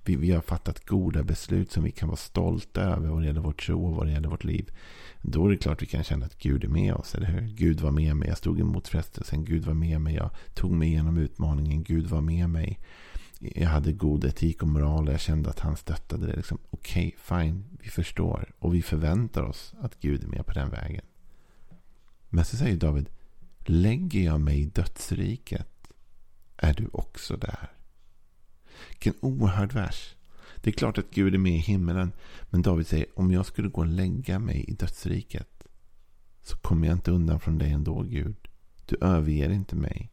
vi, 0.05 0.15
vi 0.15 0.31
har 0.31 0.41
fattat 0.41 0.85
goda 0.85 1.23
beslut 1.23 1.71
som 1.71 1.83
vi 1.83 1.91
kan 1.91 2.09
vara 2.09 2.17
stolta 2.17 2.81
över 2.81 3.09
vad 3.09 3.21
det 3.21 3.25
gäller 3.25 3.41
vår 3.41 3.53
tro 3.53 3.85
och 3.85 3.95
vad 3.95 4.05
det 4.05 4.11
gäller 4.11 4.29
vårt 4.29 4.43
liv. 4.43 4.71
Då 5.21 5.45
är 5.45 5.49
det 5.49 5.57
klart 5.57 5.81
vi 5.81 5.85
kan 5.85 6.03
känna 6.03 6.25
att 6.25 6.39
Gud 6.39 6.63
är 6.63 6.67
med 6.67 6.93
oss, 6.93 7.15
eller 7.15 7.27
hur? 7.27 7.41
Gud 7.41 7.81
var 7.81 7.91
med 7.91 8.15
mig, 8.15 8.27
jag 8.27 8.37
stod 8.37 8.59
emot 8.59 8.87
frestelsen, 8.87 9.45
Gud 9.45 9.65
var 9.65 9.73
med 9.73 10.01
mig, 10.01 10.15
jag 10.15 10.29
tog 10.53 10.71
mig 10.71 10.87
igenom 10.87 11.17
utmaningen, 11.17 11.83
Gud 11.83 12.07
var 12.07 12.21
med 12.21 12.49
mig. 12.49 12.79
Jag 13.39 13.69
hade 13.69 13.91
god 13.91 14.25
etik 14.25 14.61
och 14.61 14.67
moral 14.67 15.07
och 15.07 15.13
jag 15.13 15.19
kände 15.19 15.49
att 15.49 15.59
han 15.59 15.77
stöttade 15.77 16.27
det. 16.27 16.35
Liksom, 16.35 16.57
Okej, 16.69 17.15
okay, 17.17 17.43
fine, 17.43 17.63
vi 17.79 17.89
förstår 17.89 18.53
och 18.59 18.75
vi 18.75 18.81
förväntar 18.81 19.43
oss 19.43 19.73
att 19.79 19.99
Gud 19.99 20.23
är 20.23 20.27
med 20.27 20.45
på 20.45 20.53
den 20.53 20.69
vägen. 20.69 21.05
Men 22.29 22.45
så 22.45 22.57
säger 22.57 22.77
David, 22.77 23.09
lägger 23.65 24.21
jag 24.21 24.41
mig 24.41 24.61
i 24.61 24.65
dödsriket 24.65 25.67
är 26.57 26.73
du 26.73 26.89
också 26.93 27.37
där. 27.37 27.71
Vilken 28.89 29.13
oerhörd 29.21 29.73
vers. 29.73 30.15
Det 30.55 30.69
är 30.69 30.73
klart 30.73 30.97
att 30.97 31.11
Gud 31.11 31.33
är 31.33 31.37
med 31.37 31.55
i 31.55 31.57
himmelen. 31.57 32.11
Men 32.49 32.61
David 32.61 32.87
säger, 32.87 33.07
om 33.19 33.31
jag 33.31 33.45
skulle 33.45 33.69
gå 33.69 33.81
och 33.81 33.87
lägga 33.87 34.39
mig 34.39 34.65
i 34.67 34.73
dödsriket 34.73 35.67
så 36.41 36.57
kommer 36.57 36.87
jag 36.87 36.95
inte 36.95 37.11
undan 37.11 37.39
från 37.39 37.57
dig 37.57 37.71
ändå, 37.71 38.01
Gud. 38.01 38.35
Du 38.85 38.97
överger 39.01 39.49
inte 39.49 39.75
mig. 39.75 40.11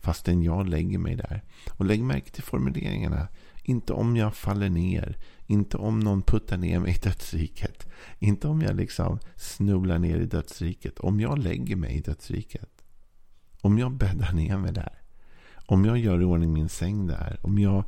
Fastän 0.00 0.42
jag 0.42 0.68
lägger 0.68 0.98
mig 0.98 1.16
där. 1.16 1.42
Och 1.70 1.84
lägg 1.84 2.02
märke 2.02 2.30
till 2.30 2.42
formuleringarna. 2.42 3.28
Inte 3.62 3.92
om 3.92 4.16
jag 4.16 4.34
faller 4.34 4.70
ner. 4.70 5.16
Inte 5.46 5.76
om 5.76 6.00
någon 6.00 6.22
puttar 6.22 6.56
ner 6.56 6.78
mig 6.78 6.94
i 6.94 6.98
dödsriket. 6.98 7.86
Inte 8.18 8.48
om 8.48 8.62
jag 8.62 8.76
liksom 8.76 9.18
snubblar 9.36 9.98
ner 9.98 10.16
i 10.16 10.26
dödsriket. 10.26 10.98
Om 10.98 11.20
jag 11.20 11.38
lägger 11.38 11.76
mig 11.76 11.96
i 11.96 12.00
dödsriket. 12.00 12.82
Om 13.60 13.78
jag 13.78 13.92
bäddar 13.92 14.32
ner 14.32 14.58
mig 14.58 14.72
där. 14.72 15.02
Om 15.66 15.84
jag 15.84 15.98
gör 15.98 16.20
i 16.20 16.24
ordning 16.24 16.52
min 16.52 16.68
säng 16.68 17.06
där. 17.06 17.38
Om 17.42 17.58
jag 17.58 17.84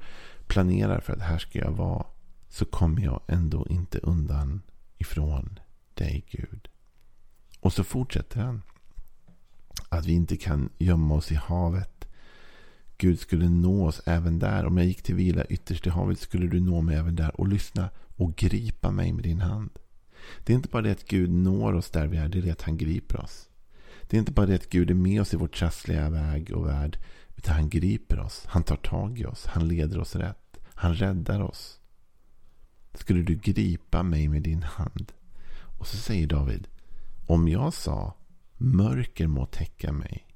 planerar 0.47 1.01
för 1.01 1.13
att 1.13 1.23
här 1.23 1.39
ska 1.39 1.59
jag 1.59 1.73
vara. 1.73 2.07
Så 2.49 2.65
kommer 2.65 3.03
jag 3.03 3.21
ändå 3.29 3.67
inte 3.71 3.99
undan 3.99 4.63
ifrån 4.99 5.59
dig 5.95 6.27
Gud. 6.31 6.69
Och 7.61 7.73
så 7.73 7.85
fortsätter 7.85 8.41
han. 8.41 8.63
Att 9.89 10.07
vi 10.07 10.13
inte 10.13 10.37
kan 10.37 10.69
gömma 10.79 11.15
oss 11.15 11.33
i 11.33 11.35
havet. 11.35 11.92
Gud 13.03 13.21
skulle 13.21 13.49
nå 13.49 13.87
oss 13.87 14.01
även 14.07 14.39
där. 14.39 14.67
Om 14.67 14.79
jag 14.79 14.87
gick 14.87 15.03
till 15.03 15.15
vila 15.15 15.45
ytterst 15.45 15.87
i 15.87 15.91
havet 15.91 16.19
skulle 16.19 16.47
du 16.47 16.61
nå 16.61 16.81
mig 16.81 16.97
även 16.97 17.17
där. 17.17 17.41
Och 17.41 17.49
lyssna 17.49 17.91
och 18.17 18.37
gripa 18.37 18.91
mig 18.91 19.13
med 19.13 19.25
din 19.25 19.41
hand. 19.41 19.71
Det 20.45 20.53
är 20.53 20.57
inte 20.57 20.69
bara 20.69 20.83
det 20.83 20.91
att 20.91 21.09
Gud 21.09 21.31
når 21.31 21.73
oss 21.73 21.91
där 21.91 22.07
vi 22.07 22.17
är. 22.17 22.29
Det 22.29 22.39
är 22.39 22.43
det 22.43 22.51
att 22.51 22.63
han 22.63 22.77
griper 22.77 23.21
oss. 23.21 23.49
Det 24.03 24.17
är 24.17 24.19
inte 24.19 24.33
bara 24.33 24.47
det 24.47 24.55
att 24.55 24.69
Gud 24.69 24.91
är 24.91 24.95
med 24.95 25.21
oss 25.21 25.35
i 25.35 25.37
vår 25.37 25.49
trassliga 25.49 26.11
väg 26.11 26.53
och 26.55 26.67
värld. 26.67 26.99
Utan 27.37 27.55
han 27.55 27.69
griper 27.69 28.21
oss. 28.21 28.45
Han 28.47 28.63
tar 28.63 28.77
tag 28.77 29.19
i 29.19 29.25
oss. 29.25 29.47
Han 29.47 29.69
leder 29.69 29.99
oss 29.99 30.17
rätt. 30.17 30.59
Han 30.75 30.95
räddar 30.95 31.41
oss. 31.41 31.81
Skulle 32.95 33.23
du 33.23 33.35
gripa 33.35 34.03
mig 34.03 34.29
med 34.29 34.43
din 34.43 34.63
hand? 34.63 35.13
Och 35.79 35.87
så 35.87 35.97
säger 35.97 36.27
David. 36.27 36.69
Om 37.27 37.49
jag 37.49 37.75
sa 37.75 38.15
mörker 38.57 39.27
må 39.27 39.47
täcka 39.47 39.93
mig. 39.93 40.27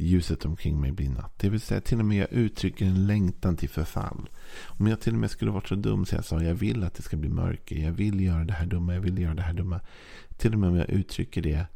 Ljuset 0.00 0.44
omkring 0.44 0.80
mig 0.80 0.92
blir 0.92 1.10
natt. 1.10 1.38
Det 1.38 1.48
vill 1.48 1.60
säga 1.60 1.80
till 1.80 1.98
och 1.98 2.04
med 2.04 2.18
jag 2.18 2.32
uttrycker 2.32 2.86
en 2.86 3.06
längtan 3.06 3.56
till 3.56 3.68
förfall. 3.68 4.28
Om 4.66 4.86
jag 4.86 5.00
till 5.00 5.12
och 5.12 5.18
med 5.18 5.30
skulle 5.30 5.50
varit 5.50 5.68
så 5.68 5.74
dum 5.74 6.06
så 6.06 6.14
jag 6.14 6.24
sa 6.24 6.42
jag 6.42 6.54
vill 6.54 6.84
att 6.84 6.94
det 6.94 7.02
ska 7.02 7.16
bli 7.16 7.28
mörker. 7.28 7.76
Jag 7.76 7.92
vill 7.92 8.20
göra 8.20 8.44
det 8.44 8.52
här 8.52 8.66
dumma. 8.66 8.94
Jag 8.94 9.00
vill 9.00 9.18
göra 9.18 9.34
det 9.34 9.42
här 9.42 9.52
dumma. 9.52 9.80
Till 10.36 10.52
och 10.52 10.58
med 10.58 10.70
om 10.70 10.76
jag 10.76 10.90
uttrycker 10.90 11.42
det 11.42 11.66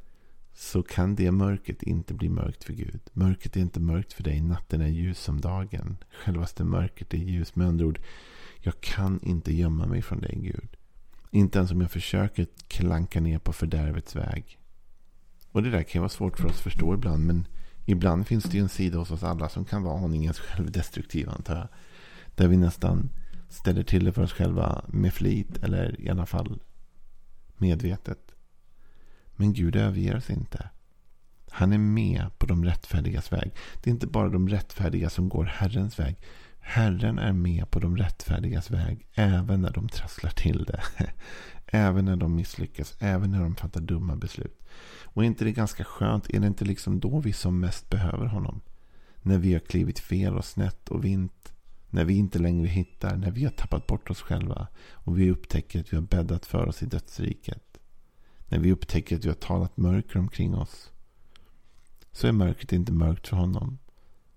så 0.54 0.82
kan 0.82 1.14
det 1.14 1.30
mörkret 1.32 1.82
inte 1.82 2.14
bli 2.14 2.28
mörkt 2.28 2.64
för 2.64 2.72
Gud. 2.72 3.00
Mörkret 3.12 3.56
är 3.56 3.60
inte 3.60 3.80
mörkt 3.80 4.12
för 4.12 4.22
dig. 4.22 4.40
Natten 4.40 4.80
är 4.80 4.88
ljus 4.88 5.18
som 5.18 5.40
dagen. 5.40 5.96
Självaste 6.24 6.64
mörkret 6.64 7.14
är 7.14 7.18
ljus. 7.18 7.56
Med 7.56 7.66
andra 7.66 7.86
ord, 7.86 8.00
jag 8.60 8.80
kan 8.80 9.20
inte 9.22 9.54
gömma 9.54 9.86
mig 9.86 10.02
från 10.02 10.20
dig 10.20 10.38
Gud. 10.42 10.76
Inte 11.30 11.58
ens 11.58 11.70
om 11.70 11.80
jag 11.80 11.90
försöker 11.90 12.46
klanka 12.68 13.20
ner 13.20 13.38
på 13.38 13.52
fördärvets 13.52 14.16
väg. 14.16 14.58
Och 15.52 15.62
det 15.62 15.70
där 15.70 15.82
kan 15.82 16.02
vara 16.02 16.08
svårt 16.08 16.38
för 16.38 16.46
oss 16.46 16.52
att 16.52 16.62
förstå 16.62 16.94
ibland. 16.94 17.26
Men 17.26 17.46
ibland 17.84 18.26
finns 18.26 18.44
det 18.44 18.56
ju 18.56 18.62
en 18.62 18.68
sida 18.68 18.98
hos 18.98 19.10
oss 19.10 19.22
alla 19.22 19.48
som 19.48 19.64
kan 19.64 19.82
vara 19.82 20.04
aningen 20.04 20.34
självdestruktiv 20.34 21.28
antar 21.28 21.56
jag. 21.56 21.68
Där 22.34 22.48
vi 22.48 22.56
nästan 22.56 23.10
ställer 23.48 23.82
till 23.82 24.04
det 24.04 24.12
för 24.12 24.22
oss 24.22 24.32
själva 24.32 24.84
med 24.88 25.14
flit. 25.14 25.58
Eller 25.62 26.00
i 26.00 26.08
alla 26.08 26.26
fall 26.26 26.60
medvetet. 27.56 28.18
Men 29.36 29.52
Gud 29.52 29.76
överger 29.76 30.16
oss 30.16 30.30
inte. 30.30 30.68
Han 31.50 31.72
är 31.72 31.78
med 31.78 32.26
på 32.38 32.46
de 32.46 32.64
rättfärdigas 32.64 33.32
väg. 33.32 33.54
Det 33.82 33.90
är 33.90 33.92
inte 33.92 34.06
bara 34.06 34.28
de 34.28 34.48
rättfärdiga 34.48 35.10
som 35.10 35.28
går 35.28 35.44
Herrens 35.44 35.98
väg. 35.98 36.16
Herren 36.60 37.18
är 37.18 37.32
med 37.32 37.70
på 37.70 37.80
de 37.80 37.96
rättfärdigas 37.96 38.70
väg 38.70 39.06
även 39.14 39.62
när 39.62 39.70
de 39.70 39.88
trasslar 39.88 40.30
till 40.30 40.64
det. 40.64 40.82
Även 41.74 42.04
när 42.04 42.16
de 42.16 42.36
misslyckas, 42.36 42.96
även 42.98 43.30
när 43.30 43.40
de 43.40 43.56
fattar 43.56 43.80
dumma 43.80 44.16
beslut. 44.16 44.60
Och 45.12 45.22
är 45.22 45.26
inte 45.26 45.44
det 45.44 45.52
ganska 45.52 45.84
skönt? 45.84 46.30
Är 46.30 46.40
det 46.40 46.46
inte 46.46 46.64
liksom 46.64 47.00
då 47.00 47.20
vi 47.20 47.32
som 47.32 47.60
mest 47.60 47.90
behöver 47.90 48.26
honom? 48.26 48.60
När 49.22 49.38
vi 49.38 49.52
har 49.52 49.60
klivit 49.60 49.98
fel 49.98 50.36
och 50.36 50.44
snett 50.44 50.88
och 50.88 51.04
vint. 51.04 51.52
När 51.90 52.04
vi 52.04 52.14
inte 52.14 52.38
längre 52.38 52.66
hittar, 52.66 53.16
när 53.16 53.30
vi 53.30 53.44
har 53.44 53.50
tappat 53.50 53.86
bort 53.86 54.10
oss 54.10 54.20
själva. 54.20 54.68
Och 54.90 55.18
vi 55.18 55.30
upptäcker 55.30 55.80
att 55.80 55.92
vi 55.92 55.96
har 55.96 56.02
bäddat 56.02 56.46
för 56.46 56.68
oss 56.68 56.82
i 56.82 56.86
dödsriket. 56.86 57.78
När 58.48 58.58
vi 58.58 58.72
upptäcker 58.72 59.16
att 59.16 59.24
vi 59.24 59.28
har 59.28 59.34
talat 59.34 59.76
mörker 59.76 60.18
omkring 60.18 60.54
oss. 60.54 60.90
Så 62.12 62.26
är 62.26 62.32
mörkret 62.32 62.72
inte 62.72 62.92
mörkt 62.92 63.28
för 63.28 63.36
honom. 63.36 63.78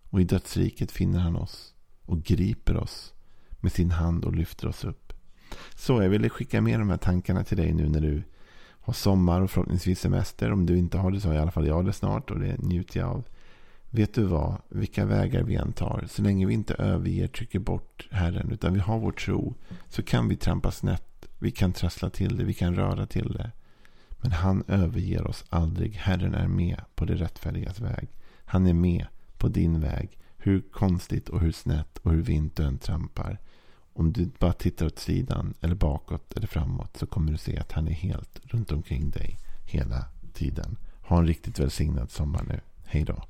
Och 0.09 0.21
i 0.21 0.23
dödsriket 0.23 0.91
finner 0.91 1.19
han 1.19 1.35
oss. 1.35 1.73
Och 2.05 2.23
griper 2.23 2.77
oss 2.77 3.13
med 3.59 3.71
sin 3.71 3.91
hand 3.91 4.25
och 4.25 4.35
lyfter 4.35 4.67
oss 4.67 4.83
upp. 4.83 5.13
Så 5.75 6.03
jag 6.03 6.09
ville 6.09 6.29
skicka 6.29 6.61
med 6.61 6.79
de 6.79 6.89
här 6.89 6.97
tankarna 6.97 7.43
till 7.43 7.57
dig 7.57 7.73
nu 7.73 7.89
när 7.89 8.01
du 8.01 8.23
ha 8.85 8.93
sommar 8.93 9.41
och 9.41 9.51
förhoppningsvis 9.51 9.99
semester. 9.99 10.51
Om 10.51 10.65
du 10.65 10.77
inte 10.77 10.97
har 10.97 11.11
det 11.11 11.21
så 11.21 11.27
har 11.27 11.35
i 11.35 11.39
alla 11.39 11.51
fall 11.51 11.67
jag 11.67 11.85
det 11.85 11.93
snart 11.93 12.31
och 12.31 12.39
det 12.39 12.57
njuter 12.57 12.99
jag 12.99 13.09
av. 13.09 13.23
Vet 13.89 14.13
du 14.13 14.23
vad? 14.23 14.61
Vilka 14.69 15.05
vägar 15.05 15.43
vi 15.43 15.55
än 15.55 15.73
tar. 15.73 16.05
Så 16.09 16.21
länge 16.21 16.45
vi 16.45 16.53
inte 16.53 16.73
överger, 16.73 17.27
trycker 17.27 17.59
bort 17.59 18.07
Herren. 18.11 18.51
Utan 18.51 18.73
vi 18.73 18.79
har 18.79 18.99
vår 18.99 19.11
tro. 19.11 19.55
Så 19.89 20.03
kan 20.03 20.27
vi 20.27 20.35
trampa 20.35 20.71
snett. 20.71 21.25
Vi 21.39 21.51
kan 21.51 21.73
trassla 21.73 22.09
till 22.09 22.37
det. 22.37 22.43
Vi 22.43 22.53
kan 22.53 22.75
röra 22.75 23.05
till 23.05 23.33
det. 23.33 23.51
Men 24.21 24.31
han 24.31 24.63
överger 24.67 25.27
oss 25.27 25.45
aldrig. 25.49 25.93
Herren 25.93 26.35
är 26.35 26.47
med 26.47 26.81
på 26.95 27.05
det 27.05 27.15
rättfärdigas 27.15 27.79
väg. 27.79 28.07
Han 28.45 28.67
är 28.67 28.73
med 28.73 29.05
på 29.37 29.47
din 29.47 29.79
väg. 29.79 30.19
Hur 30.37 30.61
konstigt 30.71 31.29
och 31.29 31.39
hur 31.39 31.51
snett 31.51 31.97
och 31.97 32.11
hur 32.11 32.21
vint 32.21 32.55
du 32.55 32.63
än 32.63 32.77
trampar. 32.77 33.39
Om 33.97 34.13
du 34.13 34.31
bara 34.39 34.53
tittar 34.53 34.85
åt 34.85 34.99
sidan 34.99 35.53
eller 35.61 35.75
bakåt 35.75 36.33
eller 36.33 36.47
framåt 36.47 36.97
så 36.97 37.05
kommer 37.05 37.31
du 37.31 37.37
se 37.37 37.57
att 37.57 37.71
han 37.71 37.87
är 37.87 37.91
helt 37.91 38.39
runt 38.43 38.71
omkring 38.71 39.09
dig 39.09 39.39
hela 39.65 40.05
tiden. 40.33 40.77
Ha 41.01 41.19
en 41.19 41.27
riktigt 41.27 41.59
välsignad 41.59 42.11
sommar 42.11 42.43
nu. 42.43 42.59
Hej 42.85 43.03
då. 43.03 43.23